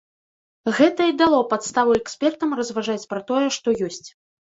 [0.77, 4.07] Гэта і дало падставу экспертам разважаць пра тое, што ёсць.